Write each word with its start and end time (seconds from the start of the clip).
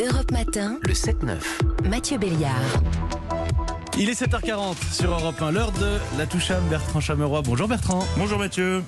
Europe 0.00 0.30
Matin, 0.30 0.78
Le 0.86 0.94
7-9. 0.94 1.88
Mathieu 1.90 2.16
Béliard. 2.16 2.54
Il 3.98 4.08
est 4.08 4.18
7h40 4.18 4.76
sur 4.92 5.10
Europe 5.10 5.42
1, 5.42 5.50
l'heure 5.50 5.72
de 5.72 5.98
la 6.16 6.24
Toucham, 6.24 6.62
Bertrand 6.70 7.00
Chameroy. 7.00 7.42
Bonjour 7.42 7.68
Bertrand. 7.68 8.02
Bonjour 8.16 8.38
Mathieu. 8.38 8.82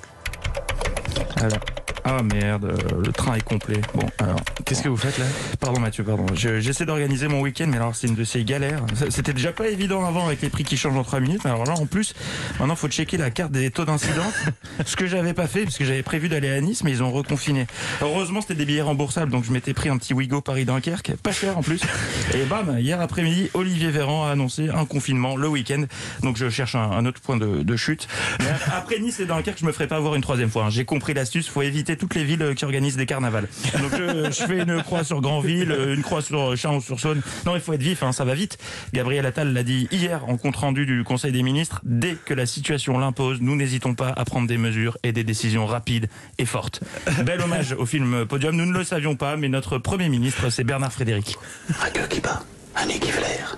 Alors. 1.35 1.82
Ah 2.05 2.21
merde, 2.21 2.65
euh, 2.65 3.01
le 3.05 3.11
train 3.13 3.35
est 3.35 3.43
complet. 3.43 3.79
Bon, 3.93 4.05
alors. 4.19 4.35
Qu'est-ce 4.65 4.81
que 4.83 4.89
vous 4.89 4.97
faites 4.97 5.17
là? 5.17 5.25
Pardon 5.61 5.79
Mathieu, 5.79 6.03
pardon. 6.03 6.25
Je- 6.35 6.59
J'essaie 6.59 6.85
d'organiser 6.85 7.27
mon 7.29 7.39
week-end, 7.41 7.67
mais 7.69 7.77
alors 7.77 7.95
c'est 7.95 8.07
une 8.07 8.15
de 8.15 8.23
ces 8.25 8.43
galères. 8.43 8.81
Ça- 8.95 9.05
C'était 9.09 9.31
déjà 9.33 9.53
pas 9.53 9.67
évident 9.69 10.05
avant 10.05 10.25
avec 10.27 10.41
les 10.41 10.49
prix 10.49 10.63
qui 10.65 10.75
changent 10.75 10.97
en 10.97 11.03
3 11.03 11.21
minutes. 11.21 11.45
Alors 11.45 11.63
là, 11.65 11.73
en 11.73 11.85
plus, 11.85 12.13
maintenant, 12.59 12.75
faut 12.75 12.89
checker 12.89 13.15
la 13.17 13.29
carte 13.31 13.51
des 13.53 13.71
taux 13.71 13.85
d'incidence. 13.85 14.33
ce 14.85 14.95
que 14.97 15.07
j'avais 15.07 15.33
pas 15.33 15.47
fait, 15.47 15.63
parce 15.63 15.77
que 15.77 15.85
j'avais 15.85 16.03
prévu 16.03 16.27
d'aller 16.27 16.49
à 16.49 16.59
Nice, 16.59 16.83
mais 16.83 16.91
ils 16.91 17.03
ont 17.03 17.11
reconfiné. 17.11 17.67
Heureusement, 18.01 18.41
c'était 18.41 18.55
des 18.55 18.65
billets 18.65 18.81
remboursables, 18.81 19.31
donc 19.31 19.45
je 19.45 19.51
m'étais 19.53 19.73
pris 19.73 19.87
un 19.89 19.97
petit 19.97 20.13
Wigo 20.13 20.41
Paris-Dunkerque, 20.41 21.13
pas 21.23 21.31
cher 21.31 21.57
en 21.57 21.61
plus. 21.61 21.81
Et 22.35 22.43
bam, 22.43 22.77
hier 22.79 22.99
après-midi, 22.99 23.49
Olivier 23.53 23.91
Véran 23.91 24.25
a 24.25 24.31
annoncé 24.31 24.69
un 24.69 24.85
confinement 24.85 25.37
le 25.37 25.47
week-end. 25.47 25.85
Donc 26.21 26.35
je 26.37 26.49
cherche 26.49 26.75
un, 26.75 26.91
un 26.91 27.05
autre 27.05 27.21
point 27.21 27.37
de, 27.37 27.63
de 27.63 27.75
chute. 27.77 28.07
Mais 28.39 28.47
après 28.75 28.99
Nice 28.99 29.19
et 29.21 29.25
Dunkerque, 29.25 29.59
je 29.59 29.65
me 29.65 29.71
ferai 29.71 29.87
pas 29.87 29.95
avoir 29.95 30.15
une 30.15 30.21
troisième 30.21 30.49
fois. 30.49 30.65
hein. 30.65 30.69
J'ai 30.69 30.83
compris 30.85 31.13
l'astuce, 31.13 31.47
faut 31.47 31.61
éviter 31.61 31.92
toutes 31.95 32.15
les 32.15 32.23
villes 32.23 32.53
qui 32.55 32.65
organisent 32.65 32.97
des 32.97 33.05
carnavals. 33.05 33.47
Donc 33.79 33.91
je, 33.91 34.31
fais 34.31 34.59
une 34.59 34.81
croix 34.83 35.03
sur 35.03 35.21
Granville, 35.21 35.71
euh, 35.71 35.95
une 35.95 36.01
croix 36.01 36.21
sur 36.21 36.55
Chalon-sur-Saône. 36.55 37.21
Non, 37.45 37.55
il 37.55 37.61
faut 37.61 37.73
être 37.73 37.81
vif, 37.81 38.03
hein, 38.03 38.11
ça 38.11 38.25
va 38.25 38.33
vite. 38.33 38.57
Gabriel 38.93 39.25
Attal 39.25 39.53
l'a 39.53 39.63
dit 39.63 39.87
hier 39.91 40.27
en 40.27 40.37
compte 40.37 40.55
rendu 40.55 40.85
du 40.85 41.03
Conseil 41.03 41.31
des 41.31 41.43
ministres. 41.43 41.81
Dès 41.83 42.15
que 42.15 42.33
la 42.33 42.45
situation 42.45 42.97
l'impose, 42.97 43.41
nous 43.41 43.55
n'hésitons 43.55 43.95
pas 43.95 44.09
à 44.09 44.25
prendre 44.25 44.47
des 44.47 44.57
mesures 44.57 44.97
et 45.03 45.11
des 45.11 45.23
décisions 45.23 45.65
rapides 45.65 46.09
et 46.37 46.45
fortes. 46.45 46.81
Bel 47.25 47.41
hommage 47.41 47.73
au 47.77 47.85
film 47.85 48.25
Podium. 48.25 48.55
Nous 48.55 48.65
ne 48.65 48.77
le 48.77 48.83
savions 48.83 49.15
pas, 49.15 49.37
mais 49.37 49.49
notre 49.49 49.77
premier 49.77 50.09
ministre, 50.09 50.49
c'est 50.49 50.63
Bernard 50.63 50.93
Frédéric. 50.93 51.37
Un 51.81 51.89
cœur 51.89 52.09
qui 52.09 52.19
bat, 52.19 52.43
un 52.75 52.85
nez 52.85 52.99
qui 52.99 53.11
flaire. 53.11 53.57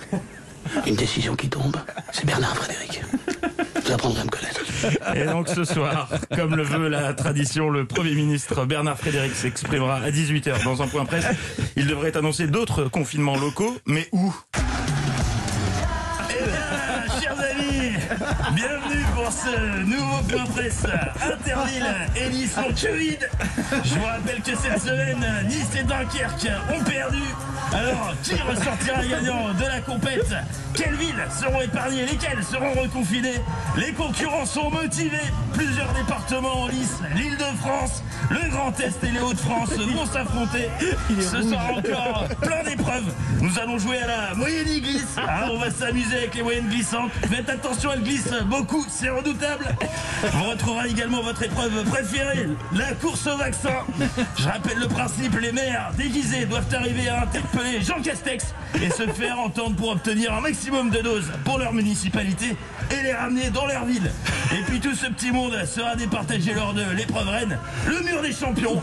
Une 0.85 0.95
décision 0.95 1.35
qui 1.35 1.49
tombe, 1.49 1.77
c'est 2.11 2.25
Bernard 2.25 2.55
Frédéric. 2.55 3.01
À 3.87 3.97
me 3.97 4.29
connaître. 4.29 4.61
Et 5.15 5.25
donc 5.25 5.47
ce 5.47 5.63
soir, 5.63 6.09
comme 6.35 6.55
le 6.55 6.63
veut 6.63 6.87
la 6.87 7.13
tradition, 7.13 7.69
le 7.69 7.85
Premier 7.85 8.15
ministre 8.15 8.65
Bernard 8.65 8.97
Frédéric 8.97 9.35
s'exprimera 9.35 9.97
à 9.97 10.09
18h 10.09 10.63
dans 10.63 10.81
un 10.81 10.87
point 10.87 11.05
presse. 11.05 11.27
Il 11.77 11.85
devrait 11.85 12.17
annoncer 12.17 12.47
d'autres 12.47 12.85
confinements 12.85 13.37
locaux, 13.37 13.77
mais 13.85 14.07
où? 14.11 14.35
Eh 16.29 16.45
bien, 16.45 17.21
chers 17.21 17.39
amis, 17.39 17.93
bienvenue 18.55 19.05
pour 19.13 19.31
ce 19.31 19.83
nouveau 19.83 20.23
point 20.29 20.45
presse 20.45 20.85
et 22.25 22.29
Nice 22.29 22.57
en 22.57 22.63
Covid. 22.63 23.17
Je 23.83 23.93
vous 23.95 24.05
rappelle 24.05 24.41
que 24.41 24.55
cette 24.55 24.81
semaine, 24.81 25.25
Nice 25.47 25.69
et 25.79 25.83
Dunkerque 25.83 26.47
ont 26.73 26.83
perdu. 26.83 27.21
Alors, 27.73 28.13
qui 28.23 28.35
ressortira 28.35 29.05
gagnant 29.05 29.53
de 29.53 29.63
la 29.63 29.81
compète? 29.81 30.33
Quelles 30.73 30.95
villes 30.95 31.25
seront 31.39 31.61
épargnées? 31.61 32.05
Lesquelles 32.05 32.43
seront 32.43 32.73
reconfinées? 32.73 33.41
Les 33.77 33.91
concurrents 33.93 34.45
sont 34.45 34.69
motivés. 34.69 35.17
Plusieurs 35.53 35.91
départements 35.93 36.63
en 36.63 36.67
lice, 36.67 36.99
l'île 37.15 37.37
de 37.37 37.57
France, 37.61 38.03
le 38.29 38.49
Grand 38.49 38.77
Est 38.79 39.03
et 39.03 39.11
les 39.11 39.19
Hauts-de-France 39.19 39.69
vont 39.71 40.05
s'affronter. 40.05 40.69
Ce 41.19 41.41
soir 41.41 41.69
encore, 41.77 42.25
plein 42.41 42.63
d'épreuves. 42.63 43.13
Nous 43.41 43.59
allons 43.59 43.77
jouer 43.77 43.99
à 43.99 44.07
la 44.07 44.35
moyenne 44.35 44.65
glisse. 44.65 45.15
Ah, 45.17 45.47
on 45.51 45.57
va 45.57 45.71
s'amuser 45.71 46.17
avec 46.17 46.35
les 46.35 46.43
moyennes 46.43 46.67
glissantes. 46.67 47.11
Faites 47.29 47.49
attention, 47.49 47.91
elles 47.93 48.03
glissent 48.03 48.33
beaucoup, 48.45 48.85
c'est 48.89 49.09
redoutable. 49.09 49.65
Vous 50.23 50.43
retrouverez 50.43 50.89
également 50.89 51.21
votre 51.21 51.43
épreuve 51.43 51.83
préférée, 51.85 52.14
la 52.73 52.93
course 52.93 53.27
au 53.27 53.37
vaccin. 53.37 53.83
Je 54.37 54.47
rappelle 54.47 54.79
le 54.79 54.87
principe, 54.87 55.39
les 55.39 55.51
maires 55.51 55.91
déguisés 55.97 56.45
doivent 56.45 56.73
arriver 56.73 57.09
à 57.09 57.23
interpeller 57.23 57.81
Jean 57.81 58.01
Castex 58.01 58.53
et 58.81 58.89
se 58.89 59.07
faire 59.07 59.39
entendre 59.39 59.75
pour 59.75 59.89
obtenir 59.89 60.33
un 60.33 60.41
maximum 60.41 60.89
de 60.89 61.01
doses 61.01 61.31
pour 61.43 61.57
leur 61.57 61.73
municipalité 61.73 62.55
et 62.91 63.03
les 63.03 63.13
ramener 63.13 63.49
dans 63.49 63.65
leur 63.65 63.85
ville. 63.85 64.11
Et 64.53 64.61
puis 64.63 64.79
tout 64.79 64.95
ce 64.95 65.07
petit 65.07 65.31
monde 65.31 65.55
sera 65.65 65.95
départagé 65.95 66.53
lors 66.53 66.73
de 66.73 66.83
l'épreuve 66.95 67.27
reine, 67.27 67.57
le 67.87 67.99
mur 68.01 68.21
des 68.21 68.33
champions. 68.33 68.81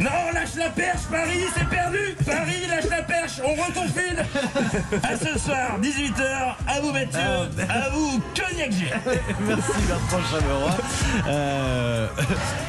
Non, 0.00 0.10
lâche 0.32 0.54
la 0.56 0.68
perche, 0.68 1.02
Paris, 1.10 1.44
c'est 1.56 1.68
perdu 1.68 2.14
Paris, 2.24 2.66
lâche 2.68 2.90
la 2.90 3.02
perche, 3.02 3.17
on 3.44 3.54
reconfine 3.54 4.24
À 5.02 5.16
ce 5.16 5.38
soir, 5.38 5.78
18h, 5.80 6.54
à 6.66 6.80
vous 6.80 6.92
Mathieu, 6.92 7.20
à 7.68 7.88
vous 7.90 8.20
Cognac 8.34 8.72
G. 8.72 8.86
Merci 9.46 9.70
Bertrand 9.88 10.18
Chameroy. 10.30 10.70
Euh, 11.28 12.06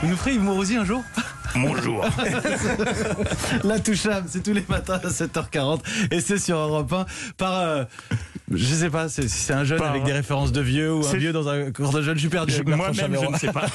vous 0.02 0.09
nous 0.09 0.18
ferez 0.18 0.34
Yves 0.34 0.44
Morosi 0.44 0.75
un 0.78 0.85
jour 0.85 1.03
Bonjour. 1.56 2.06
La 3.63 3.80
Toucham, 3.80 4.24
c'est 4.28 4.44
tous 4.44 4.53
les 4.53 4.63
matins 4.69 5.00
à 5.03 5.07
7h40 5.07 5.80
et 6.12 6.22
c'est 6.22 6.38
sur 6.38 6.57
Europe 6.57 6.94
1 6.94 7.06
par... 7.38 7.57
euh, 7.59 7.84
je 8.51 8.63
sais 8.66 8.90
pas, 8.91 9.09
c'est- 9.09 9.28
si 9.28 9.40
c'est 9.40 9.53
un 9.53 9.63
jeune 9.63 9.80
Par- 9.80 9.90
avec 9.90 10.03
des 10.03 10.12
références 10.13 10.51
de 10.51 10.62
vieux 10.62 10.94
ou 10.94 11.06
un 11.07 11.13
vieux 11.18 11.31
dans 11.34 11.47
un 11.50 11.72
corps 11.72 11.91
de 11.91 12.01
jeune, 12.03 12.16
je 12.16 12.19
suis 12.22 12.30
perdu. 12.30 12.53
Moi-même, 12.66 13.16
je 13.19 13.31
ne 13.31 13.38
sais 13.38 13.51
pas. 13.51 13.66